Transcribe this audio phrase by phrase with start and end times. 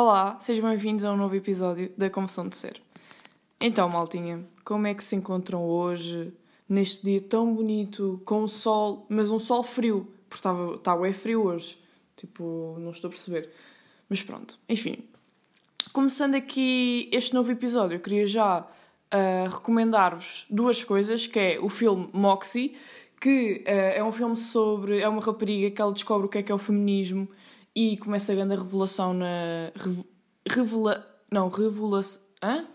[0.00, 2.80] Olá, sejam bem-vindos a um novo episódio da Confissão de Ser.
[3.60, 6.32] Então, maltinha, como é que se encontram hoje,
[6.68, 11.12] neste dia tão bonito, com o sol, mas um sol frio, porque estava, estava é
[11.12, 11.76] frio hoje,
[12.14, 13.50] tipo, não estou a perceber.
[14.08, 14.98] Mas pronto, enfim.
[15.92, 21.68] Começando aqui este novo episódio, eu queria já uh, recomendar-vos duas coisas, que é o
[21.68, 22.78] filme Moxie,
[23.20, 25.00] que uh, é um filme sobre...
[25.00, 27.28] é uma rapariga que ela descobre o que é que é o feminismo
[27.78, 29.70] e começa a grande revelação na.
[30.48, 31.06] Revela.
[31.30, 32.20] Não, revelação.
[32.42, 32.66] Hã?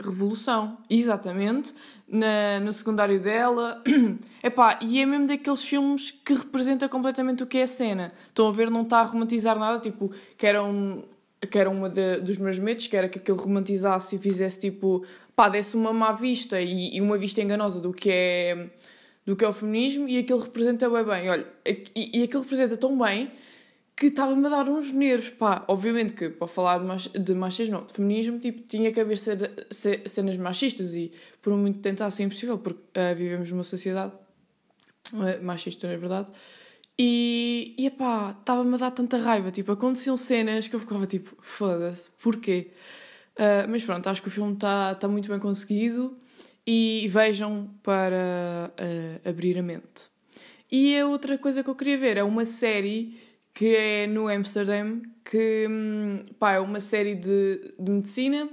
[0.00, 1.72] Revolução, exatamente,
[2.08, 3.82] na, no secundário dela.
[4.42, 8.12] Epá, e é mesmo daqueles filmes que representa completamente o que é a cena.
[8.28, 11.04] Estão a ver, não está a romantizar nada, tipo, que era um,
[11.50, 15.04] que era uma dos meus medos, que era que aquilo romantizasse e fizesse tipo,
[15.36, 18.70] pá, desse uma má vista e, e, uma vista enganosa do que é
[19.24, 21.30] do que é o feminismo e aquilo representa bem bem.
[21.30, 23.30] Olha, e, e aquilo representa tão bem
[23.98, 25.64] que estava-me a dar uns nervos, pá.
[25.66, 30.94] Obviamente que, para falar de machismo, não, de feminismo, tipo, tinha que haver cenas machistas
[30.94, 31.10] e,
[31.42, 34.12] por muito tentar, ser impossível, porque uh, vivemos numa sociedade
[35.12, 36.28] uh, machista, não é verdade?
[36.96, 41.36] E, e pá, estava-me a dar tanta raiva, tipo, aconteciam cenas que eu ficava tipo,
[41.40, 42.70] foda-se, porquê?
[43.34, 46.16] Uh, mas pronto, acho que o filme está tá muito bem conseguido
[46.64, 48.72] e vejam para
[49.24, 50.08] abrir a mente.
[50.70, 53.16] E a outra coisa que eu queria ver é uma série
[53.58, 58.48] que é no Amsterdam, que hum, pá, é uma série de, de medicina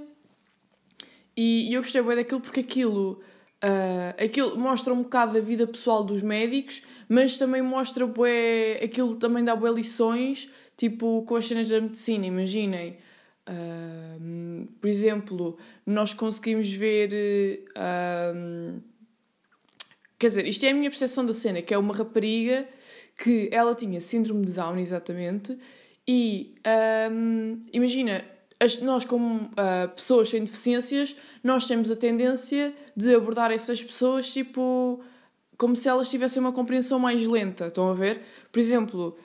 [1.36, 3.22] e, e eu gostei bem daquilo porque aquilo,
[3.62, 9.14] uh, aquilo mostra um bocado da vida pessoal dos médicos, mas também mostra bué, aquilo
[9.14, 12.98] também dá boas lições, tipo com as cenas da medicina, imaginem.
[13.48, 17.64] Uh, por exemplo, nós conseguimos ver.
[17.78, 18.82] Uh,
[20.18, 22.66] quer dizer, isto é a minha percepção da cena, que é uma rapariga
[23.16, 25.56] que ela tinha síndrome de Down, exatamente,
[26.06, 26.54] e
[27.10, 28.24] um, imagina,
[28.82, 35.02] nós como uh, pessoas sem deficiências, nós temos a tendência de abordar essas pessoas tipo
[35.58, 38.20] como se elas tivessem uma compreensão mais lenta, estão a ver?
[38.52, 39.16] Por exemplo,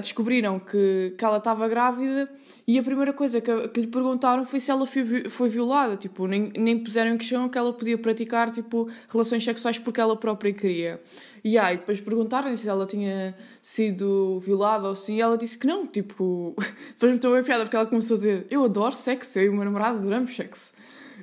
[0.00, 2.28] descobriram que, que ela estava grávida
[2.66, 6.26] e a primeira coisa que, que lhe perguntaram foi se ela foi, foi violada, tipo,
[6.26, 10.52] nem, nem puseram em questão que ela podia praticar tipo, relações sexuais porque ela própria
[10.52, 11.00] queria.
[11.44, 15.66] E aí, depois perguntaram se ela tinha sido violada ou assim, e ela disse que
[15.66, 16.54] não, tipo,
[16.98, 19.54] depois me uma piada porque ela começou a dizer: Eu adoro sexo, eu e o
[19.54, 20.72] meu namorado adoramos sexo.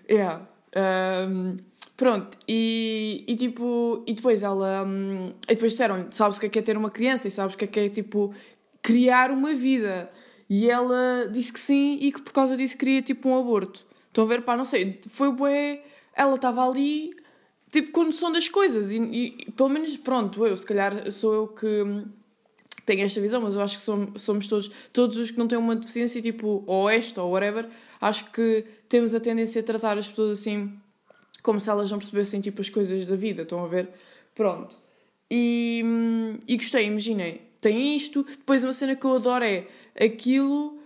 [0.09, 0.47] Yeah.
[0.75, 1.57] Um,
[1.95, 4.83] pronto, e, e tipo, e depois ela.
[4.85, 7.55] Um, e depois disseram: Sabes o que é, que é ter uma criança e sabes
[7.55, 8.33] o que é, que é tipo
[8.81, 10.11] criar uma vida.
[10.49, 13.85] E ela disse que sim e que por causa disso queria tipo um aborto.
[14.07, 14.43] Estão a ver?
[14.43, 15.83] Pá, não sei, foi bué.
[16.15, 17.11] Ela estava ali
[17.71, 18.91] tipo, com noção das coisas.
[18.91, 21.83] E, e, pelo menos, pronto, eu, se calhar sou eu que
[22.85, 25.57] tenho esta visão, mas eu acho que somos, somos todos, todos os que não têm
[25.57, 27.67] uma deficiência, tipo, ou esta ou whatever,
[27.99, 30.71] acho que temos a tendência a tratar as pessoas assim,
[31.45, 33.89] como se elas não percebessem, tipo, as coisas da vida, estão a ver?
[34.33, 34.75] Pronto.
[35.29, 35.83] E,
[36.47, 37.43] e gostei, imaginei.
[37.61, 39.67] Tem isto, depois uma cena que eu adoro é
[39.99, 40.79] aquilo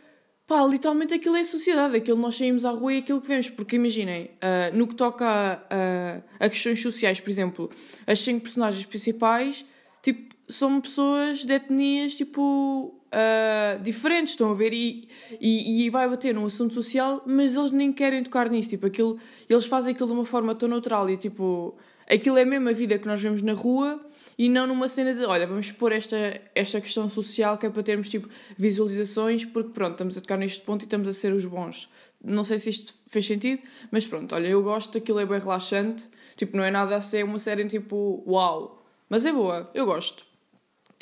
[0.45, 3.49] pá, literalmente aquilo é a sociedade, aquilo nós saímos à rua e aquilo que vemos.
[3.49, 7.69] Porque imaginem, uh, no que toca a, a, a, questões sociais, por exemplo,
[8.05, 9.65] as cinco personagens principais,
[10.01, 14.73] tipo, são pessoas de etnias, tipo, uh, diferentes, estão a ver?
[14.73, 15.07] E,
[15.39, 19.17] e, e, vai bater num assunto social, mas eles nem querem tocar nisso, tipo, aquilo,
[19.49, 21.77] eles fazem aquilo de uma forma tão natural e, tipo,
[22.07, 24.03] aquilo é mesmo a vida que nós vemos na rua
[24.37, 27.83] e não numa cena de, olha, vamos pôr esta, esta questão social que é para
[27.83, 31.45] termos tipo visualizações, porque pronto, estamos a tocar neste ponto e estamos a ser os
[31.45, 31.89] bons.
[32.23, 36.09] Não sei se isto fez sentido, mas pronto, olha, eu gosto, aquilo é bem relaxante,
[36.37, 40.25] tipo, não é nada a ser uma série tipo, uau, mas é boa, eu gosto.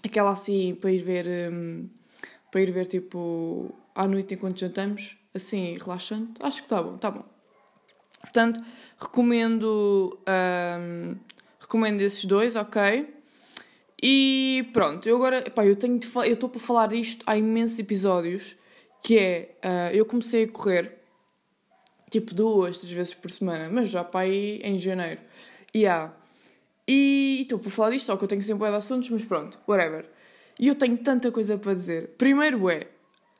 [0.04, 1.88] Aquela assim, para ver, um,
[2.52, 7.12] para ir ver tipo, à noite enquanto jantamos, assim, relaxante, acho que está bom, está
[7.12, 7.26] bom.
[8.22, 8.60] Portanto,
[9.00, 10.20] recomendo,
[11.60, 13.16] recomendo esses dois, ok?
[14.02, 17.80] E pronto, eu agora, pá, eu tenho de eu estou para falar disto há imensos
[17.80, 18.56] episódios,
[19.02, 21.00] que é, uh, eu comecei a correr,
[22.10, 25.22] tipo duas, três vezes por semana, mas já para aí em janeiro.
[25.76, 26.14] Yeah.
[26.88, 30.06] E estou para falar disto, só que eu tenho sempre de assuntos, mas pronto, whatever.
[30.60, 32.10] E eu tenho tanta coisa para dizer.
[32.18, 32.88] Primeiro é,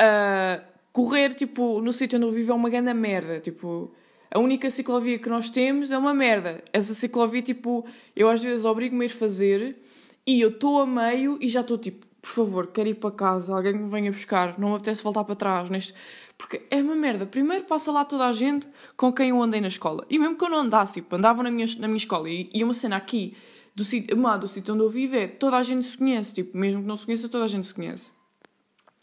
[0.02, 3.92] uh, correr, tipo, no sítio onde eu vivo é uma grande merda, tipo...
[4.30, 6.62] A única ciclovia que nós temos é uma merda.
[6.74, 9.78] Essa ciclovia, tipo, eu às vezes obrigo-me a ir fazer
[10.26, 13.56] e eu estou a meio e já estou tipo, por favor, quero ir para casa,
[13.56, 15.94] alguém me venha buscar, não me apetece voltar para trás neste.
[16.38, 17.26] Porque é uma merda.
[17.26, 18.68] Primeiro passa lá toda a gente
[18.98, 20.06] com quem eu andei na escola.
[20.10, 22.30] E mesmo que eu não andasse, tipo, andava na minha, na minha escola.
[22.30, 23.36] E, e uma cena aqui,
[23.78, 26.34] do sítio, uma do sítio onde eu vivo, é toda a gente se conhece.
[26.34, 28.12] Tipo, mesmo que não se conheça, toda a gente se conhece.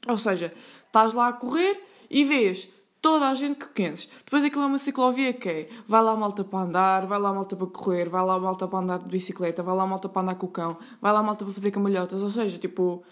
[0.08, 0.52] Ou seja,
[0.84, 1.80] estás lá a correr
[2.10, 2.68] e vês
[3.00, 4.08] toda a gente que conheces.
[4.24, 7.54] Depois aquilo é uma ciclovia que é, vai lá malta para andar, vai lá malta
[7.54, 10.46] para correr, vai lá malta para andar de bicicleta, vai lá malta para andar com
[10.46, 12.20] o cão, vai lá malta para fazer camalhotas.
[12.20, 13.04] Ou seja, tipo,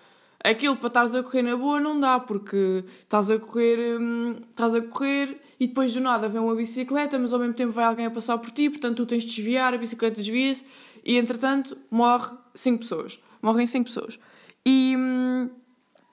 [0.42, 4.74] aquilo para estares a correr na boa não dá, porque estás a correr, hum, estás
[4.74, 8.06] a correr e depois do nada vem uma bicicleta, mas ao mesmo tempo vai alguém
[8.06, 10.64] a passar por ti, portanto tu tens de desviar, a bicicleta desvia-se
[11.04, 13.20] e entretanto morre 5 pessoas.
[13.40, 14.18] Morrem 5 pessoas.
[14.64, 14.94] E.
[14.96, 15.50] Hum,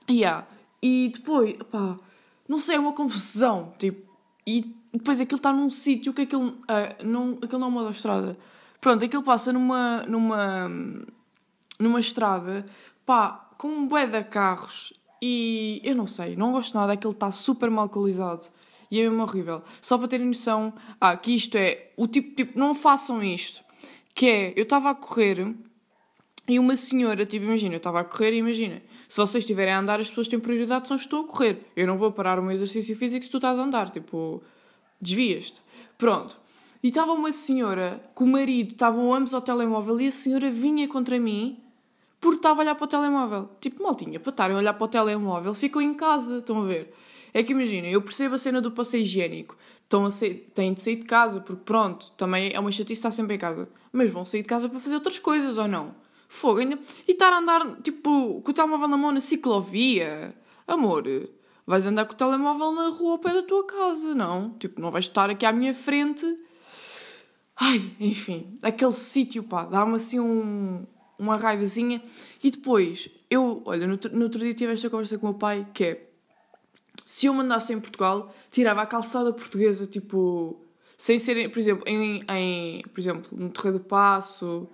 [0.09, 0.47] yeah.
[0.81, 1.97] E depois, pá,
[2.47, 3.74] não sei, é uma confusão.
[3.77, 4.09] Tipo,
[4.45, 6.50] e depois aquilo está num sítio que aquilo.
[6.50, 8.38] Uh, não, aquilo não é uma autostrada.
[8.81, 10.03] Pronto, aquilo passa numa.
[10.07, 10.69] numa.
[11.80, 12.65] numa estrada,
[13.06, 14.94] pá, com um bué de carros.
[15.21, 18.45] E eu não sei, não gosto nada, aquilo está super mal localizado.
[18.89, 19.62] E é mesmo horrível.
[19.81, 23.63] Só para terem noção, ah, que isto é o tipo, tipo, não façam isto.
[24.19, 25.56] Que é, eu estava a correr
[26.45, 29.80] e uma senhora, tipo, imagina, eu estava a correr e imagina, se vocês estiverem a
[29.80, 31.62] andar, as pessoas têm prioridade, são estou a correr.
[31.74, 34.44] Eu não vou parar o meu exercício físico se tu estás a andar, tipo,
[35.00, 35.62] desvias-te.
[35.98, 36.38] Pronto.
[36.83, 40.86] E estava uma senhora, com o marido, estavam ambos ao telemóvel e a senhora vinha
[40.86, 41.57] contra mim
[42.19, 43.50] porque estava a olhar para o telemóvel.
[43.62, 46.94] Tipo, maltinha, para estarem a olhar para o telemóvel, ficam em casa, estão a ver?
[47.33, 49.56] É que imaginem, eu percebo a cena do passeio higiênico.
[49.89, 50.09] Estão a
[50.53, 53.68] têm de sair de casa, porque pronto, também é uma chatice estar sempre em casa.
[53.91, 55.95] Mas vão sair de casa para fazer outras coisas, ou não?
[56.27, 56.77] Fogo, ainda...
[57.07, 60.36] E estar a andar, tipo, com o telemóvel na mão na ciclovia.
[60.68, 61.06] Amor,
[61.65, 64.51] vais andar com o telemóvel na rua ao pé da tua casa, não?
[64.59, 66.24] Tipo, não vais estar aqui à minha frente.
[67.59, 70.86] Ai, enfim, aquele sítio, pá, dá-me assim um,
[71.18, 72.00] uma raivazinha.
[72.44, 75.65] E depois, eu, olha, no, no outro dia tive esta conversa com o meu pai,
[75.74, 76.08] que é,
[77.09, 80.63] se eu mandasse em Portugal, tirava a calçada portuguesa, tipo,
[80.95, 84.69] sem ser, por exemplo, em, em por exemplo, no Terreiro do Passo,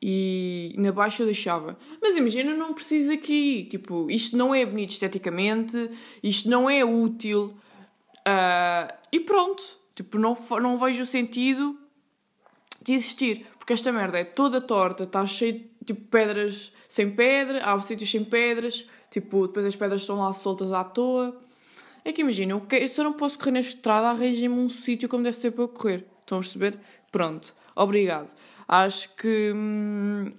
[0.00, 1.78] e na baixa eu deixava.
[1.98, 3.64] Mas imagina, não preciso aqui.
[3.64, 5.90] Tipo, isto não é bonito esteticamente,
[6.22, 7.54] isto não é útil.
[8.28, 9.62] Uh, e pronto.
[9.94, 11.78] Tipo, não, não vejo o sentido
[12.82, 13.46] de existir.
[13.58, 18.10] Porque esta merda é toda torta, está cheio de tipo, pedras sem pedra, há sítios
[18.10, 21.40] sem pedras, tipo, depois as pedras estão lá soltas à toa.
[22.04, 25.36] É que imagina, eu, eu não posso correr nesta estrada, arranjem-me um sítio como deve
[25.36, 26.06] ser para eu correr.
[26.20, 26.78] Estão a perceber?
[27.10, 27.54] Pronto.
[27.76, 28.34] Obrigado.
[28.66, 30.32] Acho que, hum,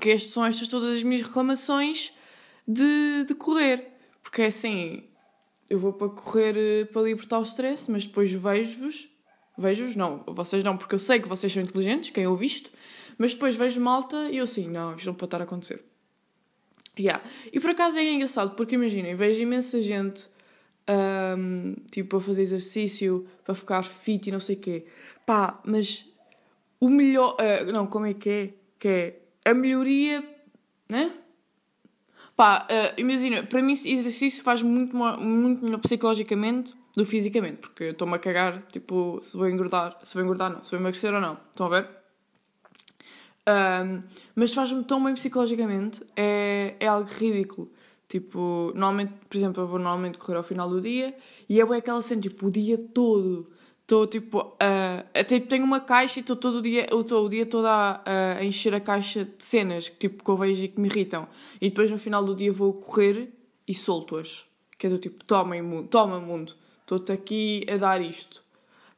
[0.00, 2.12] que estas são estas todas as minhas reclamações
[2.66, 3.92] de, de correr.
[4.22, 5.04] Porque é assim,
[5.68, 9.08] eu vou para correr eh, para libertar o stress, mas depois vejo-vos,
[9.56, 12.70] vejo-vos, não, vocês não, porque eu sei que vocês são inteligentes, quem eu visto,
[13.18, 15.84] mas depois vejo malta e eu assim, não, isto não pode estar a acontecer.
[16.98, 17.22] Yeah.
[17.52, 20.28] E por acaso é engraçado, porque imaginem, vejo imensa gente
[20.88, 24.86] um, tipo a fazer exercício para ficar fit e não sei o quê.
[25.24, 26.08] Pá, mas
[26.80, 27.36] o melhor.
[27.40, 28.54] Uh, não, como é que é?
[28.78, 30.24] Que é a melhoria.
[30.88, 31.12] Né?
[32.36, 37.84] Pá, uh, imagina, para mim exercício faz muito, muito melhor psicologicamente do que fisicamente, porque
[37.84, 41.12] eu estou-me a cagar, tipo, se vou engordar, se vou engordar não, se vou emagrecer
[41.12, 41.88] ou não, estão a ver?
[43.48, 44.02] Um,
[44.34, 47.70] mas faz-me tão bem psicologicamente, é, é algo ridículo.
[48.08, 51.14] Tipo, normalmente, por exemplo, eu vou normalmente correr ao final do dia
[51.48, 53.50] e é aquela cena, tipo, o dia todo
[53.86, 54.40] Estou tipo.
[54.40, 57.66] Uh, tipo, tenho uma caixa e estou todo o dia, eu estou o dia todo
[57.66, 60.88] a, a, encher a caixa de cenas que, tipo, que eu vejo e que me
[60.88, 61.28] irritam.
[61.60, 63.32] E depois no final do dia vou correr
[63.66, 64.44] e solto-as.
[64.76, 68.42] Que é do tipo, toma, mundo, toma mundo, estou-te aqui a dar isto.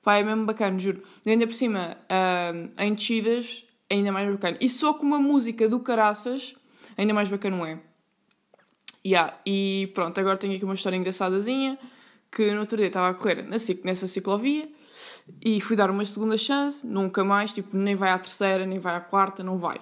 [0.02, 1.02] Pá, é mesmo bacana, juro.
[1.26, 4.56] E ainda por cima, uh, em descidas, ainda mais bacana.
[4.58, 6.54] E só com uma música do caraças,
[6.96, 7.78] ainda mais bacana não é.
[9.08, 11.78] Yeah, e pronto, agora tenho aqui uma história engraçadazinha
[12.30, 14.68] que no outro dia estava a correr nessa ciclovia
[15.42, 18.94] e fui dar uma segunda chance, nunca mais, tipo, nem vai à terceira, nem vai
[18.96, 19.80] à quarta, não vai.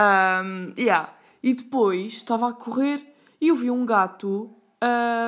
[0.00, 1.14] Um, yeah.
[1.40, 3.00] E depois estava a correr
[3.40, 4.50] e eu vi um gato,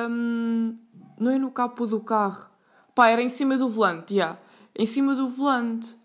[0.09, 0.75] um,
[1.17, 2.49] não é no capo do carro,
[2.93, 4.37] pá, era em cima do volante, yeah.
[4.77, 5.95] em cima do volante.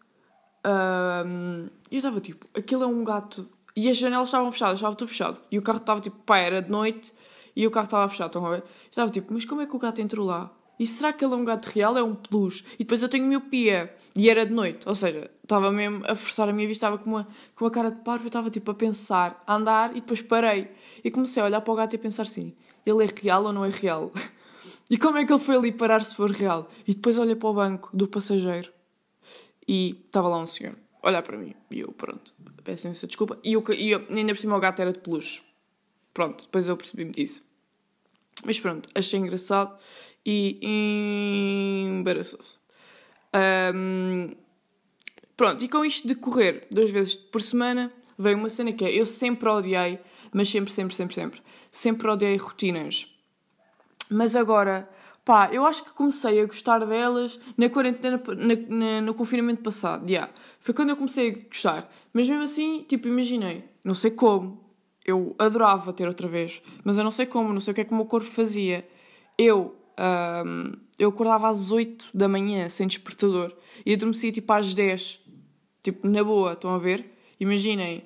[0.65, 3.47] Um, e eu estava tipo, aquilo é um gato.
[3.77, 5.41] E as janelas estavam fechadas, estava tudo fechado.
[5.53, 7.13] E o carro estava tipo, pá, era de noite
[7.55, 10.51] e o carro estava fechado, estava tipo, mas como é que o gato entrou lá?
[10.79, 11.97] E será que ele é um gato real?
[11.97, 12.65] É um peluche?
[12.75, 13.95] E depois eu tenho miopia.
[14.15, 14.87] E era de noite.
[14.87, 16.87] Ou seja, estava mesmo a forçar a minha vista.
[16.87, 18.25] Estava com uma, com uma cara de parvo.
[18.25, 19.93] Eu estava tipo a pensar, a andar.
[19.93, 20.71] E depois parei.
[21.03, 22.55] E comecei a olhar para o gato e a pensar assim:
[22.85, 24.13] ele é real ou não é real?
[24.89, 26.69] E como é que ele foi ali parar se for real?
[26.87, 28.73] E depois olhei para o banco do passageiro.
[29.67, 30.77] E estava lá um senhor.
[31.07, 31.55] Olhar para mim.
[31.71, 32.35] E eu, pronto.
[32.65, 33.39] Peço imensa desculpa.
[33.45, 35.41] E, eu, e eu, ainda por cima o gato era de peluche.
[36.13, 37.47] Pronto, depois eu percebi-me disso.
[38.45, 39.79] Mas pronto, achei engraçado
[40.25, 40.59] e
[41.89, 42.59] embaraçoso.
[43.73, 44.35] Um,
[45.37, 48.93] pronto, e com isto de correr duas vezes por semana, veio uma cena que é:
[48.93, 50.01] eu sempre odiei,
[50.33, 53.07] mas sempre, sempre, sempre, sempre, sempre odiei rotinas.
[54.11, 54.89] Mas agora,
[55.27, 60.09] pá, eu acho que comecei a gostar delas na quarentena, na, na, no confinamento passado.
[60.09, 60.33] Yeah.
[60.61, 61.93] Foi quando eu comecei a gostar.
[62.13, 64.65] Mas mesmo assim, tipo, imaginei, não sei como,
[65.05, 67.85] eu adorava ter outra vez, mas eu não sei como, não sei o que é
[67.85, 68.89] que o meu corpo fazia.
[69.37, 69.75] Eu,
[70.47, 73.53] um, eu acordava às 8 da manhã sem despertador
[73.85, 75.21] e adormecia tipo às 10,
[75.83, 77.05] tipo, na boa, estão a ver?
[77.41, 78.05] Imaginem,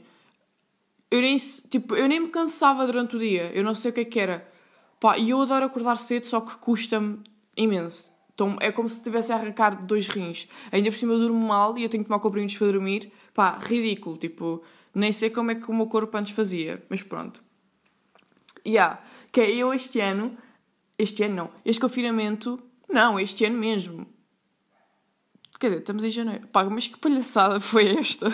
[1.10, 4.00] eu nem, tipo, eu nem me cansava durante o dia, eu não sei o que
[4.00, 4.50] é que era.
[5.00, 7.20] Pá, e eu adoro acordar cedo, só que custa-me
[7.56, 8.12] imenso.
[8.34, 10.46] Então é como se estivesse a arrancar dois rins.
[10.70, 13.10] Ainda por cima eu durmo mal e eu tenho que tomar comprimidos para dormir.
[13.34, 14.16] Pá, ridículo.
[14.16, 14.62] Tipo,
[14.94, 16.82] nem sei como é que o meu corpo antes fazia.
[16.88, 17.42] Mas pronto.
[18.66, 19.02] Yeah.
[19.32, 20.36] Que é eu este ano.
[20.98, 21.50] Este ano não.
[21.64, 22.58] Este confinamento.
[22.88, 24.06] Não, este ano mesmo.
[25.58, 26.46] Quer dizer, estamos em janeiro.
[26.48, 28.26] Pá, mas que palhaçada foi esta?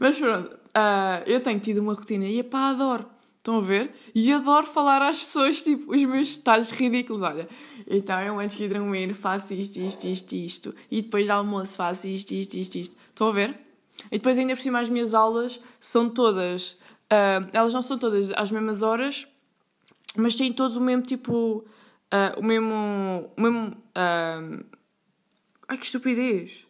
[0.00, 0.52] mas pronto.
[0.52, 3.13] Uh, eu tenho tido uma rotina e pá, adoro.
[3.44, 3.92] Estão a ver?
[4.14, 7.20] E adoro falar às pessoas, tipo, os meus detalhes ridículos.
[7.20, 7.46] Olha,
[7.86, 10.74] então eu antes de dormir faço isto, isto, isto, isto.
[10.90, 12.96] E depois de almoço faço isto, isto, isto, isto.
[13.10, 13.60] Estão a ver?
[14.10, 16.72] E depois ainda por cima as minhas aulas são todas...
[17.12, 19.28] Uh, elas não são todas às mesmas horas,
[20.16, 21.66] mas têm todos o mesmo tipo...
[22.10, 23.30] Uh, o mesmo...
[23.36, 24.64] O mesmo uh,
[25.68, 26.63] ai, que estupidez!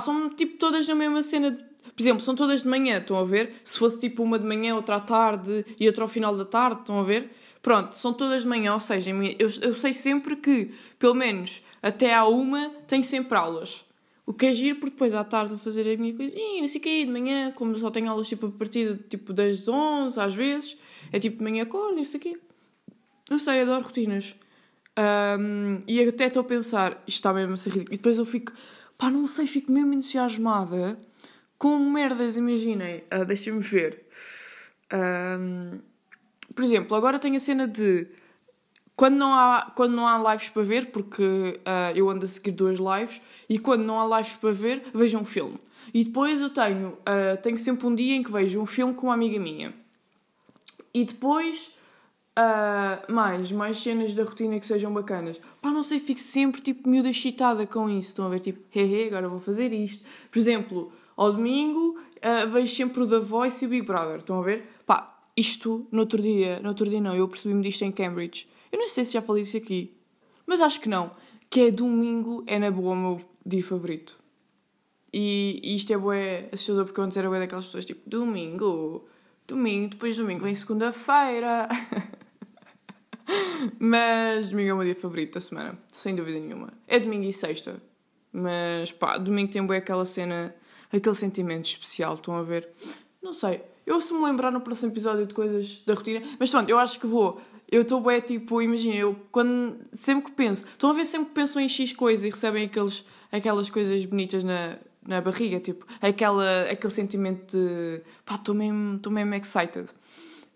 [0.00, 1.58] São tipo todas na mesma cena
[1.94, 3.54] por exemplo, são todas de manhã, estão a ver?
[3.64, 6.80] Se fosse tipo uma de manhã, outra à tarde e outra ao final da tarde,
[6.80, 7.30] estão a ver?
[7.62, 12.14] Pronto, são todas de manhã, ou seja, eu, eu sei sempre que, pelo menos até
[12.14, 13.84] à uma, tenho sempre aulas.
[14.26, 16.80] O que é giro, porque depois à tarde vou fazer a minha coisinha, não sei
[16.80, 20.20] o quê, de manhã, como só tenho aulas tipo a partir de, tipo, das 11
[20.20, 20.76] às vezes,
[21.12, 22.38] é tipo de manhã acordo, não sei o quê.
[23.30, 24.36] Eu sei, adoro rotinas.
[24.98, 27.94] Um, e até estou a pensar, isto está mesmo a ser ridículo.
[27.94, 28.52] E depois eu fico,
[28.98, 30.98] pá, não sei, fico mesmo entusiasmada
[31.58, 34.06] com merdas, imaginem, uh, deixem-me ver.
[34.92, 35.78] Um,
[36.54, 38.06] por exemplo, agora tenho a cena de
[38.94, 42.52] quando não há, quando não há lives para ver, porque uh, eu ando a seguir
[42.52, 45.60] duas lives, e quando não há lives para ver, vejo um filme.
[45.92, 49.08] E depois eu tenho, uh, tenho sempre um dia em que vejo um filme com
[49.08, 49.74] uma amiga minha.
[50.94, 51.74] E depois,
[52.38, 55.38] uh, mais, mais cenas da rotina que sejam bacanas.
[55.60, 58.08] Pá, não sei, fico sempre tipo miúda excitada com isso.
[58.08, 60.04] Estão a ver, tipo, hehe, agora vou fazer isto.
[60.30, 64.18] Por exemplo, ao domingo uh, vejo sempre o The Voice e o Big Brother.
[64.18, 64.68] Estão a ver?
[64.84, 68.48] Pá, isto no outro dia, no outro dia não, eu percebi-me disto em Cambridge.
[68.70, 69.94] Eu não sei se já falei isso aqui,
[70.46, 71.10] mas acho que não.
[71.48, 74.18] Que é domingo, é na boa o meu dia favorito.
[75.12, 79.06] E, e isto é bué assustador porque antes era bué daquelas pessoas tipo, domingo,
[79.46, 81.68] domingo, depois domingo vem segunda-feira.
[83.78, 86.72] mas domingo é o meu dia favorito da semana, sem dúvida nenhuma.
[86.86, 87.82] É domingo e sexta.
[88.32, 90.54] Mas pá, domingo tem bué aquela cena
[90.92, 92.68] aquele sentimento especial, estão a ver?
[93.22, 93.62] Não sei.
[93.86, 96.98] Eu se me lembrar no próximo episódio de coisas da rotina, mas pronto, eu acho
[96.98, 97.40] que vou.
[97.70, 101.34] Eu estou bem, tipo, imagina, eu quando, sempre que penso, estão a ver sempre que
[101.34, 106.62] pensam em X coisa e recebem aqueles, aquelas coisas bonitas na, na barriga, tipo, aquela,
[106.62, 109.88] aquele sentimento de pá, estou mesmo, mesmo excited.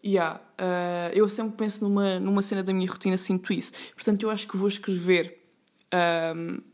[0.05, 3.73] Yeah, uh, eu sempre penso numa, numa cena da minha rotina, sinto isso.
[3.95, 5.39] Portanto, eu acho que vou escrever
[5.93, 6.71] um, ah,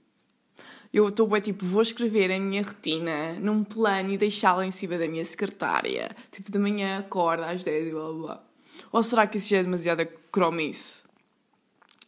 [0.93, 4.97] eu estou bem tipo, vou escrever a minha rotina num plano e deixá-la em cima
[4.97, 6.15] da minha secretária.
[6.31, 8.45] Tipo, de manhã acorda às 10 e blá blá blá.
[8.93, 11.03] Ou será que isso já é demasiada cromice?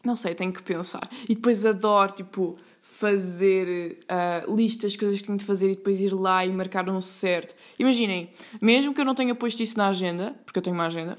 [0.04, 1.06] Não sei, tenho que pensar.
[1.28, 2.56] E depois adoro, tipo,
[2.98, 7.00] fazer uh, listas, coisas que tenho de fazer e depois ir lá e marcar um
[7.00, 7.54] certo.
[7.78, 8.28] Imaginem,
[8.60, 11.16] mesmo que eu não tenha posto isso na agenda, porque eu tenho uma agenda,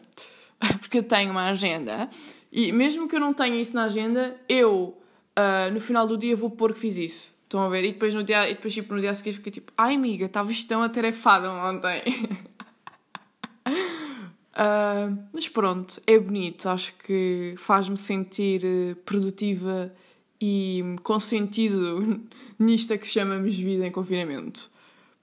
[0.81, 2.09] porque eu tenho uma agenda,
[2.51, 5.01] e mesmo que eu não tenha isso na agenda, eu,
[5.37, 7.31] uh, no final do dia, vou pôr que fiz isso.
[7.43, 7.85] Estão a ver?
[7.85, 10.25] E depois, no dia, e depois tipo, no dia a seguir fiquei tipo, ai amiga,
[10.25, 12.03] estavas tão atarefada ontem.
[13.67, 16.67] uh, mas pronto, é bonito.
[16.67, 19.93] Acho que faz-me sentir eh, produtiva
[20.41, 22.21] e com sentido
[22.57, 24.69] nisto que chamamos vida em confinamento.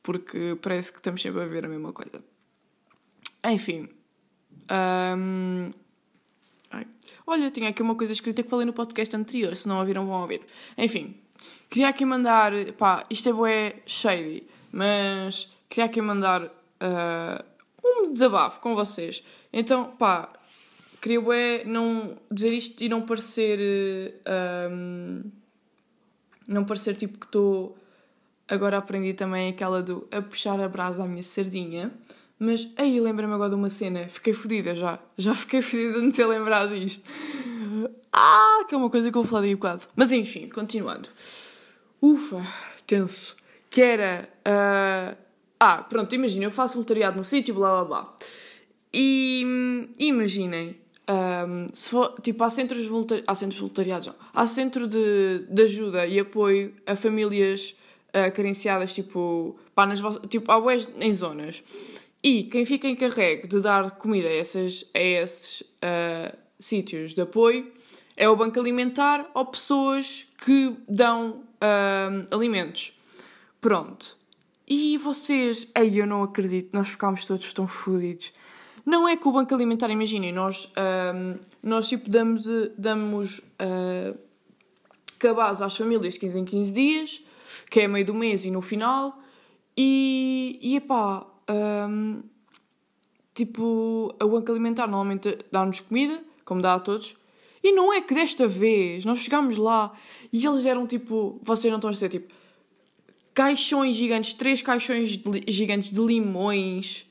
[0.02, 2.22] Porque parece que estamos sempre a ver a mesma coisa.
[3.44, 3.88] Enfim.
[4.70, 5.72] Um...
[7.26, 10.20] Olha, tinha aqui uma coisa escrita que falei no podcast anterior, se não ouviram vão
[10.20, 10.42] ouvir.
[10.78, 11.16] Enfim,
[11.68, 17.44] Queria aqui mandar, pá, isto é bué shady, mas queria aqui mandar uh,
[17.84, 19.22] um desabafo com vocês.
[19.52, 20.32] Então, pá,
[21.00, 23.58] queria bué não dizer isto e não parecer,
[24.70, 25.30] um, ah,
[26.48, 27.76] não parecer tipo que estou,
[28.48, 31.92] agora aprendi também aquela do a puxar a brasa à minha sardinha.
[32.38, 36.12] Mas aí lembra-me agora de uma cena, fiquei fodida já, já fiquei fodida de não
[36.12, 37.02] ter lembrado disto.
[38.12, 39.86] Ah, que é uma coisa que eu falei um bocado.
[39.96, 41.08] Mas enfim, continuando
[42.00, 42.42] ufa,
[42.86, 43.36] tenso,
[43.70, 44.28] que era.
[44.46, 45.16] Uh,
[45.58, 48.16] ah, pronto, imagina, eu faço voluntariado no sítio, blá blá blá.
[48.92, 49.44] E
[49.98, 50.76] imaginem,
[51.08, 52.88] Um, for, tipo, há centros,
[53.26, 54.14] há centros não.
[54.34, 57.76] Há centro de, de ajuda e apoio a famílias
[58.08, 61.62] uh, carenciadas, tipo, pá, nas tipo, há webs em zonas.
[62.22, 67.70] E quem fica encarregue de dar comida a, essas, a esses uh, sítios de apoio
[68.16, 72.98] é o Banco Alimentar ou pessoas que dão uh, alimentos.
[73.60, 74.16] Pronto.
[74.66, 75.68] E vocês.
[75.76, 78.32] Ei, eu não acredito, nós ficámos todos tão fodidos.
[78.86, 80.72] Não é que o Banco Alimentar, imaginem, nós,
[81.12, 82.44] um, nós tipo damos,
[82.78, 84.16] damos uh,
[85.18, 87.24] cabaz às famílias 15 em 15 dias,
[87.68, 89.20] que é meio do mês e no final,
[89.76, 92.22] e, e epá, um,
[93.34, 97.16] tipo, o Banco Alimentar normalmente dá-nos comida, como dá a todos,
[97.64, 99.92] e não é que desta vez nós chegámos lá
[100.32, 102.32] e eles eram tipo, vocês não estão a ser tipo,
[103.34, 107.04] caixões gigantes, três caixões gigantes de limões,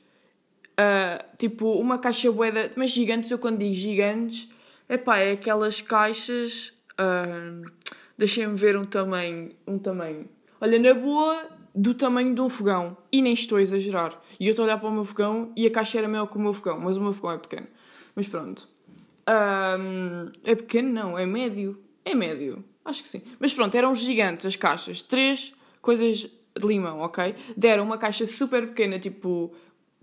[0.78, 4.48] Uh, tipo, uma caixa boeda, mas gigantes, eu quando digo gigantes,
[4.88, 6.72] epá, é aquelas caixas.
[6.92, 7.70] Uh,
[8.18, 9.50] Deixem-me ver um tamanho.
[9.66, 10.28] Um tamanho.
[10.60, 12.96] Olha, na boa, do tamanho de um fogão.
[13.12, 14.18] E nem estou a exagerar.
[14.40, 16.36] E eu estou a olhar para o meu fogão e a caixa era maior que
[16.36, 17.66] o meu fogão, mas o meu fogão é pequeno.
[18.14, 18.68] Mas pronto.
[20.44, 21.78] É pequeno, não, é médio.
[22.04, 23.20] É médio, acho que sim.
[23.38, 25.02] Mas pronto, eram gigantes as caixas.
[25.02, 25.52] Três
[25.82, 27.34] coisas de limão, ok?
[27.56, 29.52] Deram uma caixa super pequena, tipo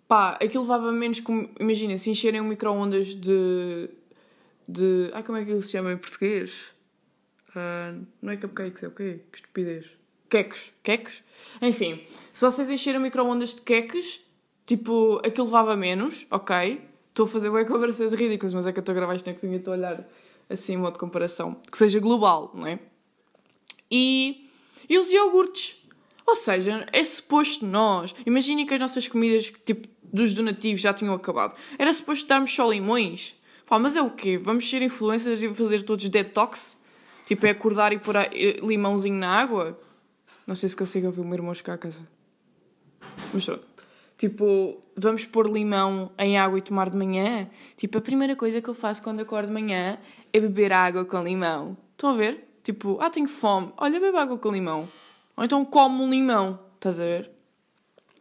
[0.08, 1.50] Pá, aquilo levava menos como.
[1.60, 3.90] Imagina, se encherem um micro-ondas de.
[4.68, 5.10] de.
[5.14, 6.72] Ai, como é que ele se chama em português?
[7.50, 9.20] Uh, não é cupcakes, é o quê?
[9.32, 9.98] Que estupidez.
[10.30, 10.74] Queques.
[10.82, 11.24] Queques?
[11.62, 14.22] Enfim, se vocês encherem micro-ondas de queques,
[14.66, 16.82] tipo, aquilo levava menos, ok?
[17.10, 19.34] Estou a fazer bem conversas ridículas, mas é que eu estou a gravar isto na
[19.34, 20.10] cozinha estou a olhar
[20.50, 21.56] assim, em modo de comparação.
[21.72, 22.80] Que seja global, não é?
[23.90, 24.50] E.
[24.90, 25.82] E os iogurtes.
[26.26, 28.16] Ou seja, é suposto nós.
[28.26, 31.56] Imaginem que as nossas comidas, tipo, dos donativos já tinham acabado.
[31.78, 33.36] Era suposto darmos só limões.
[33.66, 34.38] Pá, mas é o quê?
[34.38, 36.78] Vamos ser influencers e fazer todos detox?
[37.26, 38.16] Tipo, é acordar e pôr
[38.62, 39.80] limãozinho na água?
[40.46, 42.02] Não sei se consigo ouvir o meu irmão chegar a casa.
[43.34, 43.66] Mas pronto.
[44.18, 47.50] Tipo, vamos pôr limão em água e tomar de manhã?
[47.76, 49.98] Tipo, a primeira coisa que eu faço quando acordo de manhã
[50.32, 51.76] é beber água com limão.
[51.92, 52.48] Estão a ver?
[52.64, 53.74] Tipo, ah, tenho fome.
[53.78, 54.88] Olha, bebe água com limão.
[55.36, 56.60] Ou então como um limão.
[56.76, 57.33] Estás a ver?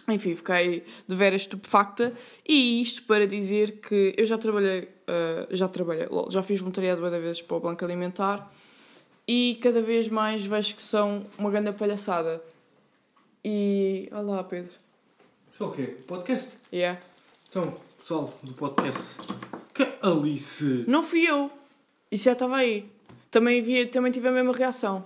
[0.09, 2.13] Enfim, fiquei de veras estupefacta.
[2.49, 7.23] E isto para dizer que eu já trabalhei, uh, já trabalhei, já fiz voluntariado várias
[7.23, 8.51] vezes para o Banco Alimentar
[9.27, 12.43] e cada vez mais vejo que são uma grande palhaçada.
[13.45, 14.09] E.
[14.13, 14.73] Olá, Pedro.
[15.53, 15.97] Isso é o quê?
[16.07, 16.59] Podcast?
[16.73, 17.01] Yeah.
[17.49, 19.17] Então, pessoal do podcast.
[19.75, 20.85] Que Alice!
[20.87, 21.51] Não fui eu!
[22.11, 22.91] Isso já estava aí.
[23.31, 25.05] Também, vi, também tive a mesma reação.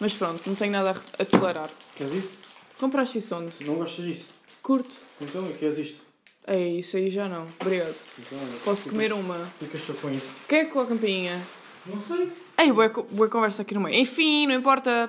[0.00, 1.70] Mas pronto, não tenho nada a, declarar.
[1.94, 2.43] Queres isso?
[2.84, 3.64] Compraste isso onde?
[3.64, 4.28] Não gostas disso?
[4.62, 4.94] Curto.
[5.18, 6.02] Então, e queres isto?
[6.46, 7.46] É isso aí já não.
[7.58, 7.94] Obrigado.
[8.18, 9.38] Então, olha, Posso comer uma.
[9.58, 10.36] Ficas só com isso.
[10.46, 11.42] Quem é que com a campainha?
[11.86, 12.30] Não sei.
[12.58, 13.98] Ei, boa, boa conversa aqui no meio.
[13.98, 15.08] Enfim, não importa.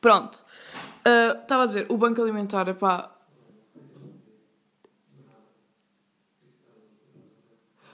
[0.00, 0.44] Pronto.
[1.04, 3.12] Ah, Estava a dizer, o Banco Alimentar, pá.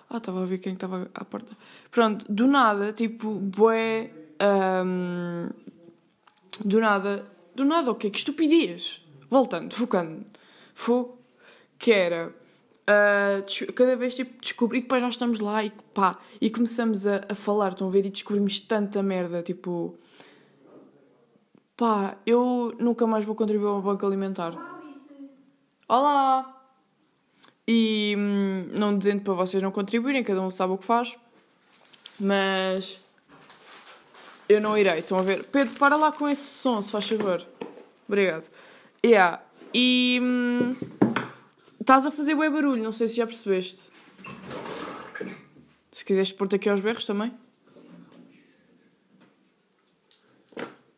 [0.08, 1.54] Ah, estava a ver quem estava à porta.
[1.90, 4.10] Pronto, do nada, tipo, bué.
[4.40, 5.50] ahm,
[6.64, 7.30] do nada.
[7.54, 8.10] Do nada, o quê?
[8.10, 9.04] Que estupidez!
[9.28, 10.24] Voltando, focando.
[10.74, 11.18] Fogo.
[11.78, 12.34] Que era.
[13.46, 14.78] des- cada vez tipo, descobri.
[14.78, 16.16] E depois nós estamos lá e pá.
[16.40, 18.06] E começamos a, a falar, estão a ver?
[18.06, 19.42] E descobrimos tanta merda.
[19.42, 19.96] Tipo.
[21.76, 24.52] Pá, eu nunca mais vou contribuir ao Banco Alimentar.
[25.88, 26.58] Olá!
[27.66, 31.18] E hum, não dizendo para vocês não contribuírem, cada um sabe o que faz.
[32.18, 33.00] Mas.
[34.52, 35.46] Eu não irei, estão a ver?
[35.46, 37.46] Pedro, para lá com esse som, se faz favor.
[38.06, 38.50] Obrigado.
[39.04, 39.42] Yeah.
[39.74, 40.20] E.
[40.22, 40.76] hum,
[41.82, 43.90] Estás a fazer bué barulho, não sei se já percebeste.
[45.90, 47.32] Se quiseres pôr-te aqui aos berros também.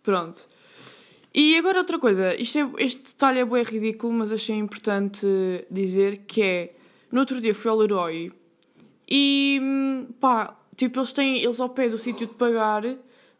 [0.02, 0.46] Pronto.
[1.32, 5.26] E agora outra coisa, isto é, este detalhe é bem ridículo, mas achei importante
[5.70, 6.76] dizer que é,
[7.10, 8.30] no outro dia fui ao Leroy
[9.08, 12.82] e hum, pá, tipo, eles têm, eles ao pé do sítio de pagar,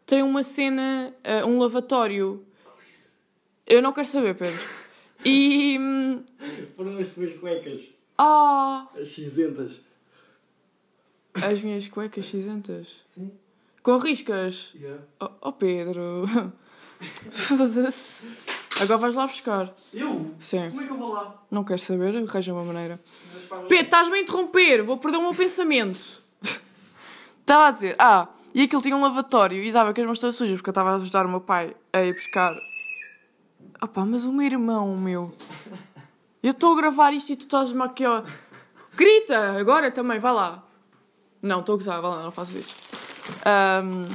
[0.05, 2.45] têm uma cena, ah, um lavatório.
[3.65, 4.63] Eu não quero saber, Pedro.
[5.23, 5.77] E.
[5.79, 6.23] hum,
[6.75, 7.91] Foram as tuas cuecas.
[8.17, 8.87] Ah!
[8.99, 9.81] As cinzentas.
[11.33, 13.03] As minhas cuecas cinzentas.
[13.07, 13.31] Sim.
[13.81, 14.71] Com riscas.
[14.75, 15.03] Yeah.
[15.19, 16.25] Oh, oh Pedro.
[17.31, 18.21] Foda-se.
[18.81, 19.73] Agora vais lá buscar.
[19.93, 20.33] Eu?
[20.39, 20.69] Sim.
[20.69, 21.43] Como é que eu vou lá?
[21.49, 22.15] Não queres saber?
[22.15, 22.99] Arranja uma maneira.
[23.67, 24.83] Pedro, estás-me a interromper.
[24.83, 26.23] Vou perder o meu pensamento.
[27.41, 30.37] Estava a dizer, ah, e aquilo tinha um lavatório e dava com as mãos todas
[30.37, 32.55] sujas porque eu estava a ajudar o meu pai a ir buscar.
[33.81, 35.35] Ah pá, mas o meu irmão, meu.
[36.41, 38.23] Eu estou a gravar isto e tu estás-me aqui, ó.
[38.95, 39.59] Grita!
[39.59, 40.63] Agora também, vai lá.
[41.41, 42.77] Não, estou a gozar, vá lá, não faço isso.
[43.45, 44.07] Ahm,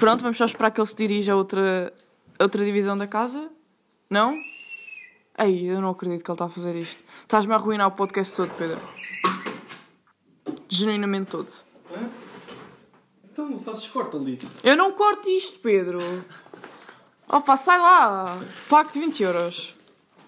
[0.00, 1.94] pronto, vamos só esperar que ele se dirija a outra,
[2.40, 3.48] outra divisão da casa.
[4.10, 4.36] Não?
[5.38, 7.00] Ei, eu não acredito que ele está a fazer isto.
[7.20, 8.80] Estás-me a arruinar o podcast todo, Pedro.
[10.68, 11.71] Genuinamente todo.
[13.32, 14.58] Então fazes corta, Alice.
[14.62, 16.00] Eu não corto isto, Pedro.
[17.26, 18.38] Opa, sai lá.
[18.68, 19.74] Pago-te 20 euros.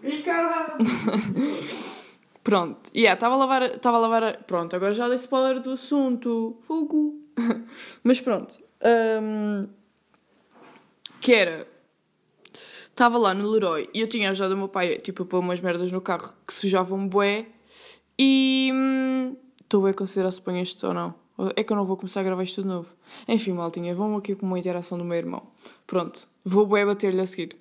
[0.03, 0.79] E caralho!
[2.43, 2.91] Pronto.
[2.95, 3.63] E yeah, estava a lavar.
[3.63, 4.45] Estava a lavar.
[4.45, 6.57] Pronto, agora já dei spoiler do assunto.
[6.63, 7.21] Fogo.
[8.03, 8.59] Mas pronto.
[8.83, 9.67] Ahm,
[11.21, 11.67] que era.
[12.89, 15.61] Estava lá no Leroy e eu tinha ajudado o meu pai tipo, a pôr umas
[15.61, 17.47] merdas no carro que sujavam bué.
[18.19, 18.71] E.
[18.73, 21.24] hum, Estou bem a considerar se ponho isto ou não.
[21.57, 22.93] É que eu não vou começar a gravar isto de novo.
[23.27, 25.43] Enfim, maltinha, vão aqui com uma interação do meu irmão.
[25.87, 26.29] Pronto.
[26.45, 27.57] Vou bué bater-lhe a seguir.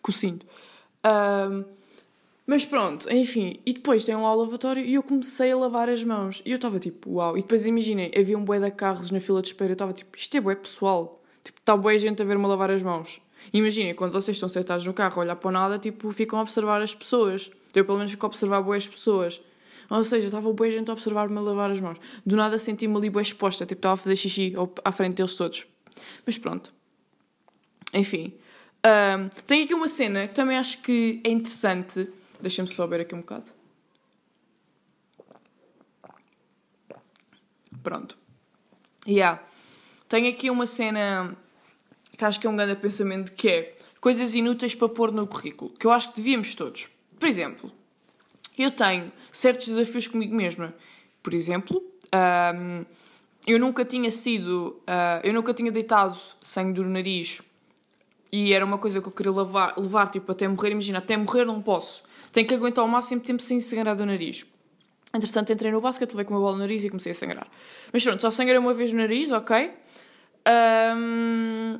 [0.00, 0.46] com o cinto.
[1.04, 1.64] Ahm,
[2.46, 3.60] mas pronto, enfim.
[3.64, 6.42] E depois tem um lavatório e eu comecei a lavar as mãos.
[6.44, 7.36] E eu estava tipo, uau.
[7.36, 9.70] E depois imaginei, havia um bué de carros na fila de espera.
[9.70, 11.20] Eu estava tipo, isto é bué pessoal.
[11.44, 13.20] Tipo, está bué gente a ver-me lavar as mãos.
[13.52, 16.80] Imaginem, quando vocês estão sentados no carro a olhar para nada, tipo, ficam a observar
[16.80, 17.50] as pessoas.
[17.74, 19.40] Eu pelo menos fico a observar bué as pessoas.
[19.90, 21.98] Ou seja, estava bué gente a observar-me a lavar as mãos.
[22.24, 23.66] Do nada senti-me ali bué exposta.
[23.66, 25.66] Tipo, estava a fazer xixi à frente deles todos.
[26.26, 26.72] Mas pronto.
[27.92, 28.34] Enfim.
[28.82, 32.10] Ahm, tem aqui uma cena que também acho que é interessante.
[32.40, 33.50] Deixa-me só ver aqui um bocado.
[37.82, 38.16] Pronto.
[39.06, 39.42] Yeah.
[40.08, 41.36] Tenho aqui uma cena
[42.16, 45.70] que acho que é um grande pensamento que é coisas inúteis para pôr no currículo.
[45.72, 46.88] Que eu acho que devíamos todos.
[47.18, 47.72] Por exemplo,
[48.58, 50.74] eu tenho certos desafios comigo mesma.
[51.22, 52.84] Por exemplo, ahm,
[53.46, 54.80] eu nunca tinha sido.
[54.86, 57.40] ah, eu nunca tinha deitado sangue do nariz
[58.32, 60.70] e era uma coisa que eu queria levar, levar tipo, até morrer.
[60.70, 62.02] Imagina, até morrer não posso.
[62.32, 64.46] Tenho que aguentar o máximo tempo sem sangrar do nariz.
[65.14, 67.46] Entretanto, entrei no basquete, levei com uma bola no nariz e comecei a sangrar.
[67.92, 69.70] Mas pronto, só sangrei uma vez no nariz, ok?
[70.46, 71.78] Ahm,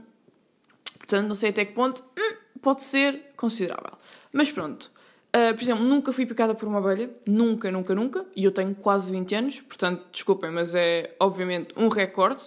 [0.98, 2.04] portanto, não sei até que ponto.
[2.18, 3.92] hum, pode ser considerável.
[4.30, 4.91] Mas pronto.
[5.32, 7.10] Ah, por exemplo, nunca fui picada por uma abelha.
[7.26, 8.26] Nunca, nunca, nunca.
[8.36, 9.60] E eu tenho quase 20 anos.
[9.60, 12.42] Portanto, desculpem, mas é obviamente um recorde.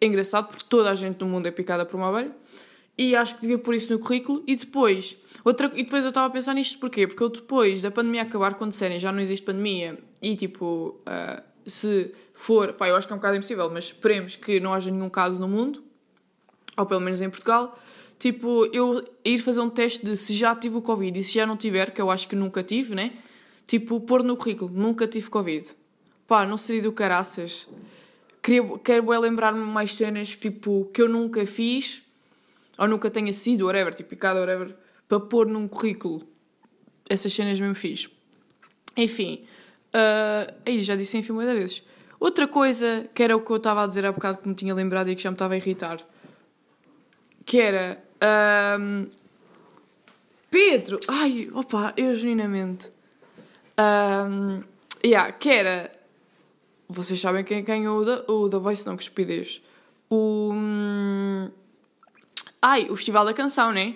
[0.00, 2.32] É engraçado porque toda a gente no mundo é picada por uma abelha.
[2.96, 4.42] E acho que devia pôr isso no currículo.
[4.46, 7.06] E depois, outra, e depois eu estava a pensar nisto porquê?
[7.06, 11.42] Porque eu depois da pandemia acabar, quando disserem já não existe pandemia e tipo, ah,
[11.66, 14.90] se for, pá, eu acho que é um bocado impossível, mas esperemos que não haja
[14.90, 15.82] nenhum caso no mundo,
[16.76, 17.76] ou pelo menos em Portugal,
[18.24, 21.44] tipo, eu ir fazer um teste de se já tive o Covid e se já
[21.44, 23.12] não tiver, que eu acho que nunca tive, né?
[23.66, 25.76] Tipo, pôr no currículo, nunca tive Covid.
[26.26, 27.68] Pá, não seria do caraças.
[28.42, 32.00] Queria, quero é lembrar-me mais cenas, tipo, que eu nunca fiz,
[32.78, 34.74] ou nunca tenha sido, whatever, tipo, picada, whatever,
[35.06, 36.26] para pôr num currículo.
[37.06, 38.08] Essas cenas mesmo fiz.
[38.96, 39.44] Enfim,
[39.88, 41.82] uh, aí já disse enfim muitas vezes.
[42.18, 44.74] Outra coisa, que era o que eu estava a dizer há bocado que me tinha
[44.74, 45.98] lembrado e que já me estava a irritar,
[47.44, 48.02] que era.
[48.24, 49.06] Ahm,
[50.50, 51.00] Pedro!
[51.08, 52.92] Ai, opa, eu genuinamente.
[53.78, 54.62] Um,
[55.04, 55.92] yeah, que era.
[56.88, 59.60] Vocês sabem quem ganhou o da, o da Voice, não, que estupidez.
[60.08, 60.50] O.
[60.52, 61.50] hum,
[62.62, 63.94] Ai, o Festival da Canção, né?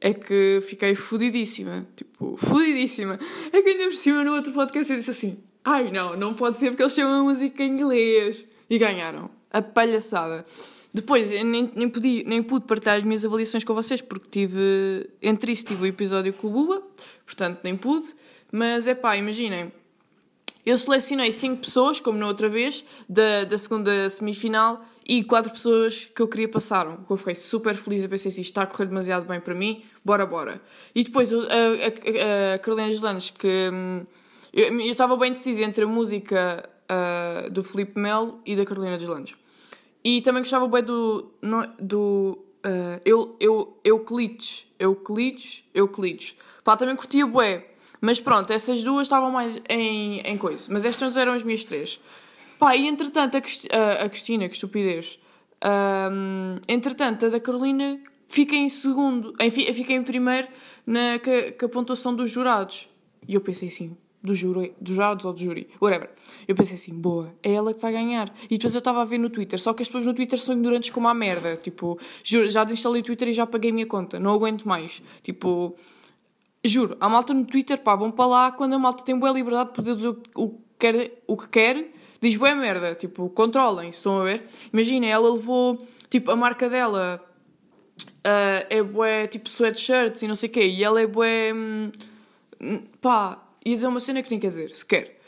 [0.00, 1.86] É que fiquei fodidíssima.
[1.96, 3.18] Tipo, fodidíssima.
[3.52, 6.56] É que ainda por cima no outro podcast eu disse assim: Ai, não, não pode
[6.56, 8.46] ser porque eles chamam a música em inglês.
[8.68, 9.30] E ganharam.
[9.50, 10.44] A palhaçada.
[10.92, 15.08] Depois, eu nem, nem, podia, nem pude partilhar as minhas avaliações com vocês porque tive.
[15.22, 16.82] Entre isso, tive o episódio com o Buba,
[17.24, 18.06] portanto nem pude.
[18.50, 19.72] Mas é pá, imaginem.
[20.64, 26.04] Eu selecionei 5 pessoas, como na outra vez, da, da segunda semifinal, e 4 pessoas
[26.04, 27.04] que eu queria passaram.
[27.08, 30.24] Eu fiquei super feliz, eu pensei assim, está a correr demasiado bem para mim, bora,
[30.24, 30.62] bora.
[30.94, 34.06] E depois a, a, a Carolina Gelanes, que hum,
[34.52, 39.34] eu estava bem decisa entre a música ah, do Felipe Melo e da Carolina Deslandes.
[40.04, 41.32] E também gostava bem do.
[41.40, 44.66] no- do ah, eu, eu, Euclides.
[44.78, 45.64] Euclides?
[45.74, 46.36] Euclides.
[46.64, 47.68] Pá, também curtia bué.
[48.00, 50.66] Mas pronto, essas duas estavam mais em, em coisa.
[50.72, 52.00] Mas estas eram as minhas três.
[52.58, 53.40] Pá, e entretanto, a,
[53.76, 55.20] a, a Cristina, que estupidez.
[55.60, 59.32] Ahm, entretanto, a da Carolina fica em segundo.
[59.38, 60.48] Em, fi- fica em primeiro
[60.86, 61.18] na, a-
[61.52, 62.88] com a pontuação dos jurados.
[63.28, 66.10] E eu pensei assim, do júri, dos jurados ou do júri, whatever.
[66.46, 68.32] Eu pensei assim, boa, é ela que vai ganhar.
[68.44, 70.54] E depois eu estava a ver no Twitter, só que as pessoas no Twitter são
[70.54, 71.56] ignorantes como a merda.
[71.56, 75.02] Tipo, juro, já desinstalei o Twitter e já paguei a minha conta, não aguento mais.
[75.22, 75.74] Tipo,
[76.64, 79.70] juro, a malta no Twitter, pá, vão para lá quando a malta tem boa liberdade
[79.70, 84.20] de poder dizer o, que quer, o que quer, diz boa merda, tipo, controlem, estão
[84.20, 84.44] a ver?
[84.72, 87.20] Imagina, ela levou, tipo, a marca dela
[88.24, 91.90] ah, é bué, tipo, sweatshirts e não sei o quê, e ela é bué, hum,
[93.00, 95.20] pá, ia dizer uma cena que nem quer dizer, sequer.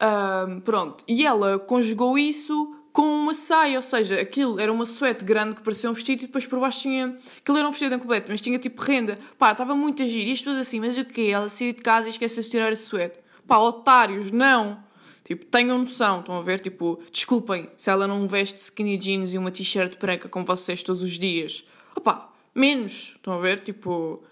[0.00, 1.04] Um, pronto.
[1.06, 5.62] E ela conjugou isso com uma saia, ou seja, aquilo era uma suéte grande que
[5.62, 7.16] parecia um vestido e depois por baixo tinha.
[7.38, 9.18] Aquilo era um vestido incompleto, mas tinha tipo renda.
[9.38, 10.28] Pá, estava muito a giro.
[10.28, 11.30] E as pessoas assim, mas o quê?
[11.32, 13.18] Ela saiu de casa e esqueceu de tirar a suéte.
[13.46, 14.82] Pá, otários, não!
[15.24, 16.58] Tipo, tenham noção, estão a ver?
[16.58, 21.04] Tipo, desculpem se ela não veste skinny jeans e uma t-shirt branca com vocês todos
[21.04, 21.64] os dias.
[21.94, 23.60] Opá, menos, estão a ver?
[23.60, 24.24] Tipo,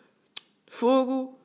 [0.67, 1.38] fogo.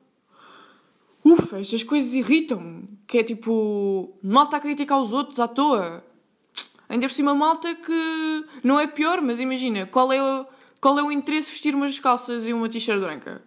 [1.24, 2.88] Ufa, estas coisas irritam-me.
[3.06, 6.04] Que é tipo, malta a criticar os outros à toa.
[6.88, 10.46] Ainda por cima, malta que não é pior, mas imagina, qual é o,
[10.80, 13.42] qual é o interesse de vestir umas calças e uma t-shirt branca?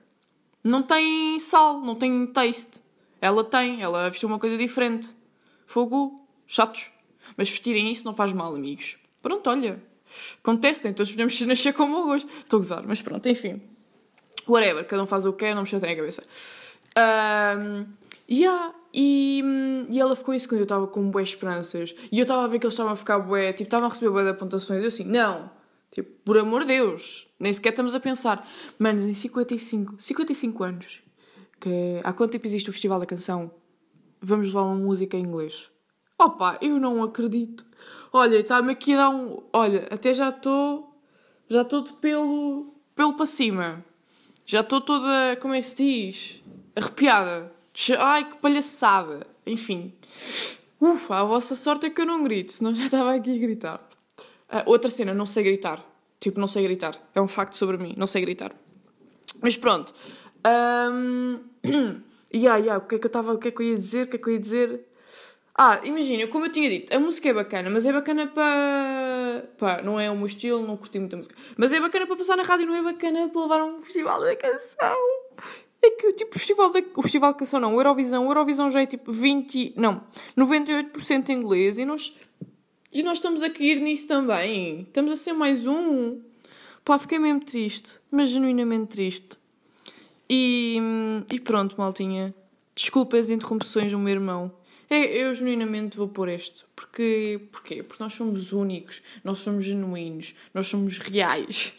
[0.63, 2.81] Não tem sal, não tem taste.
[3.21, 5.09] Ela tem, ela vestiu uma coisa diferente.
[5.65, 6.91] Fogo, chatos.
[7.35, 8.97] Mas vestirem isso não faz mal, amigos.
[9.21, 9.81] Pronto, olha.
[10.41, 12.25] Contestem, todos podemos nascer como hoje.
[12.39, 13.61] Estou a gozar, mas pronto, enfim.
[14.47, 16.23] Whatever, cada um faz o que quer, não me chateiem a cabeça.
[16.97, 17.85] Um,
[18.29, 19.43] yeah, e,
[19.89, 21.93] e ela ficou isso quando eu estava com boas esperanças.
[22.11, 24.23] E eu estava a ver que eles estavam a ficar bué, tipo, estavam a receber
[24.23, 24.81] de apontações.
[24.81, 25.51] Eu assim, não,
[25.91, 28.47] tipo, por amor de Deus, nem sequer estamos a pensar.
[28.79, 31.01] Mano, em 55, 55 anos,
[31.59, 33.51] que há quanto tempo existe o Festival da Canção?
[34.21, 35.69] vamos levar uma música em inglês.
[36.17, 37.65] Opa, eu não acredito.
[38.11, 39.43] Olha, está-me aqui a dar um.
[39.53, 40.95] Olha, até já estou.
[41.49, 42.73] Já estou de pelo.
[42.95, 43.85] pelo para cima.
[44.45, 45.37] Já estou toda.
[45.39, 46.43] como é que se diz?
[46.77, 47.51] Arrepiada.
[47.99, 49.25] Ai, que palhaçada.
[49.45, 49.93] Enfim.
[50.79, 53.89] Ufa, a vossa sorte é que eu não grito, senão já estava aqui a gritar.
[54.49, 55.83] Uh, outra cena, não sei gritar.
[56.19, 56.95] Tipo, não sei gritar.
[57.15, 58.51] É um facto sobre mim, não sei gritar.
[59.41, 59.93] Mas pronto.
[60.45, 61.39] Um...
[62.33, 64.05] Yeah, yeah, o que é que eu estava, o que é que eu ia dizer,
[64.05, 64.85] o que é que eu ia dizer?
[65.57, 69.49] Ah, imagina, como eu tinha dito, a música é bacana, mas é bacana para.
[69.57, 71.35] pá, não é o meu estilo, não curti muita música.
[71.55, 74.21] Mas é bacana para passar na rádio, não é bacana para levar a um festival
[74.21, 74.97] da canção.
[75.81, 78.69] É que, tipo, o festival, da, o festival da canção não, o Eurovisão, o Eurovisão
[78.69, 79.73] já é tipo 20.
[79.75, 80.03] não,
[80.37, 82.13] 98% inglês e nós.
[82.91, 84.81] e nós estamos a cair nisso também.
[84.81, 86.21] Estamos a ser mais um.
[86.83, 89.37] Pá, fiquei mesmo triste, mas genuinamente triste.
[90.29, 90.77] E,
[91.31, 92.33] e pronto, maltinha.
[92.75, 94.51] Desculpa as interrupções do meu irmão.
[94.89, 96.65] É, eu genuinamente vou pôr este.
[96.75, 97.83] Porque, porquê?
[97.83, 101.73] Porque nós somos únicos, nós somos genuínos, nós somos reais.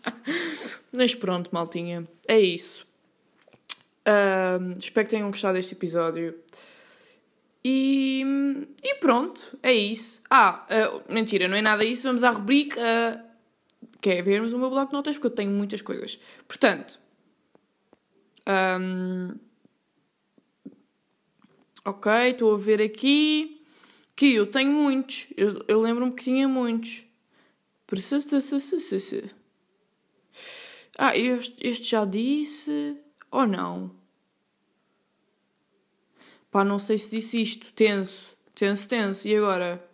[0.96, 2.08] Mas pronto, maltinha.
[2.26, 2.86] É isso.
[4.06, 6.38] Uh, espero que tenham gostado deste episódio.
[7.64, 8.22] E,
[8.82, 10.20] e pronto, é isso.
[10.28, 12.02] Ah, uh, mentira, não é nada isso.
[12.02, 15.50] Vamos à rubrica uh, que é vermos o meu bloco de notas, porque eu tenho
[15.50, 16.20] muitas coisas.
[16.46, 16.98] Portanto,
[18.46, 19.34] um,
[21.86, 23.64] ok, estou a ver aqui
[24.14, 25.26] que eu tenho muitos.
[25.36, 27.02] Eu, eu lembro-me que tinha muitos.
[30.98, 32.98] Ah, este, este já disse.
[33.34, 33.90] Ou não?
[36.52, 37.72] Pá, não sei se disse isto.
[37.72, 38.36] Tenso.
[38.54, 39.26] Tenso, tenso.
[39.26, 39.84] E agora?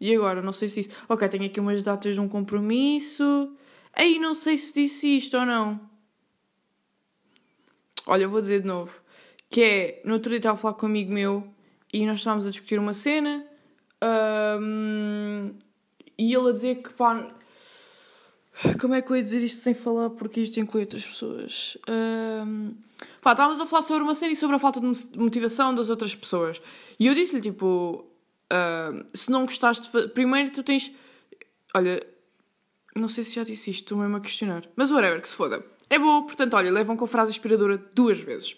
[0.00, 0.40] E agora?
[0.40, 0.90] Não sei se isso.
[1.08, 3.52] Ok, tenho aqui umas datas de um compromisso.
[3.92, 5.80] Aí não sei se disse isto ou não.
[8.06, 9.02] Olha, eu vou dizer de novo.
[9.50, 11.52] Que é, no outro dia estava a falar com um amigo meu
[11.92, 13.44] e nós estávamos a discutir uma cena
[14.60, 15.52] um,
[16.16, 17.26] e ele a dizer que pá.
[18.80, 21.78] Como é que eu ia dizer isto sem falar porque isto inclui outras pessoas?
[21.88, 22.74] Um,
[23.22, 26.14] pá, estávamos a falar sobre uma cena e sobre a falta de motivação das outras
[26.14, 26.60] pessoas.
[26.98, 28.04] E eu disse-lhe tipo:
[28.52, 30.92] uh, se não gostaste de Primeiro tu tens.
[31.74, 32.04] Olha,
[32.96, 34.64] não sei se já disse isto, estou mesmo a questionar.
[34.74, 35.64] Mas whatever, que se foda.
[35.88, 38.56] É boa, portanto, olha, levam com frase inspiradora duas vezes.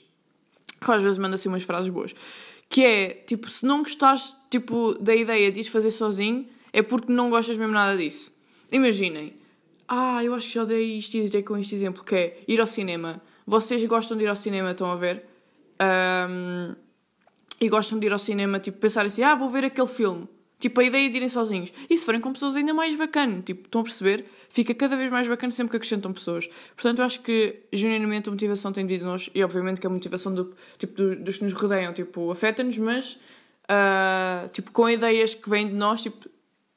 [0.81, 2.15] Que às vezes manda assim umas frases boas.
[2.69, 7.13] Que é, tipo, se não gostares, tipo, da ideia de ir fazer sozinho, é porque
[7.13, 8.33] não gostas mesmo nada disso.
[8.73, 9.40] Imaginem.
[9.93, 12.61] Ah, eu acho que já dei isto e dei com este exemplo, que é ir
[12.61, 13.21] ao cinema.
[13.45, 15.25] Vocês gostam de ir ao cinema, estão a ver?
[15.83, 16.77] Um,
[17.61, 20.29] e gostam de ir ao cinema, tipo, pensar assim, ah, vou ver aquele filme.
[20.61, 21.73] Tipo, a ideia de irem sozinhos.
[21.89, 24.27] E se forem com pessoas ainda mais bacana, tipo, estão a perceber?
[24.49, 26.49] Fica cada vez mais bacana sempre que acrescentam pessoas.
[26.77, 29.91] Portanto, eu acho que, genuinamente, a motivação tem vindo de nós, e obviamente que a
[29.91, 33.15] motivação do, tipo, do, dos que nos rodeiam, tipo, afeta-nos, mas,
[33.65, 36.29] uh, tipo, com ideias que vêm de nós, tipo,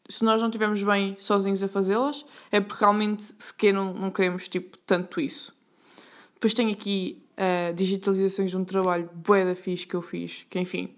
[0.07, 4.47] se nós não estivermos bem sozinhos a fazê-las, é porque realmente sequer não, não queremos,
[4.47, 5.55] tipo, tanto isso.
[6.33, 10.59] Depois tenho aqui uh, digitalizações de um trabalho bué da fixe que eu fiz, que
[10.59, 10.93] enfim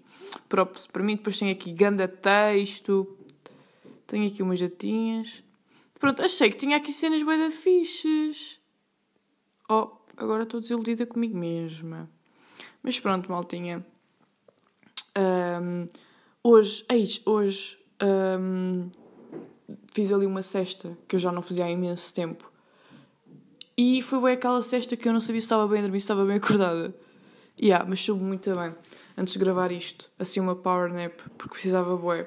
[0.48, 1.16] próprios para mim.
[1.16, 3.16] Depois tenho aqui ganda texto.
[4.06, 5.42] Tenho aqui umas jatinhas.
[5.98, 8.60] Pronto, achei que tinha aqui cenas bem da fixes.
[9.68, 12.08] Oh, agora estou desiludida comigo mesma.
[12.82, 13.84] Mas pronto, maltinha.
[15.16, 15.88] Um,
[16.42, 18.90] hoje, eis, hoje um,
[19.92, 22.50] fiz ali uma cesta que eu já não fazia há imenso tempo.
[23.76, 26.04] E foi bem aquela cesta que eu não sabia se estava bem a dormir, se
[26.04, 26.94] estava bem acordada.
[27.60, 28.74] Yeah, mas soube muito bem.
[29.16, 32.26] Antes de gravar isto, assim uma power nap, porque precisava bué.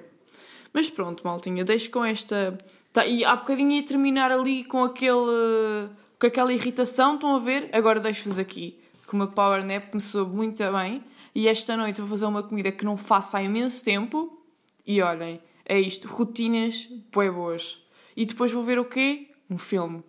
[0.73, 2.57] Mas pronto, maltinha, deixo com esta...
[2.91, 5.89] Tá, e há bocadinho ia terminar ali com aquele...
[6.19, 7.69] Com aquela irritação, estão a ver?
[7.71, 8.79] Agora deixo-vos aqui.
[9.07, 11.03] Com uma power nap soube muito bem.
[11.33, 14.43] E esta noite vou fazer uma comida que não faço há imenso tempo.
[14.85, 16.07] E olhem, é isto.
[16.07, 17.81] Rotinas bué boas.
[18.17, 19.29] E depois vou ver o quê?
[19.49, 20.03] Um filme.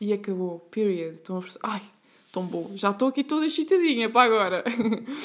[0.00, 0.60] E acabou.
[0.70, 1.14] Period.
[1.14, 1.82] Estão a Ai,
[2.32, 2.70] tão bom.
[2.76, 4.64] Já estou aqui toda excitadinha para agora.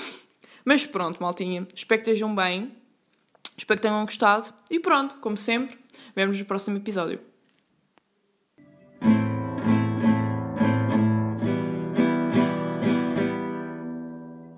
[0.65, 1.67] Mas pronto, maltinha.
[1.73, 2.73] Espero que estejam bem.
[3.55, 4.51] Espero que tenham gostado.
[4.71, 5.77] E pronto, como sempre,
[6.15, 7.28] vemos no próximo episódio.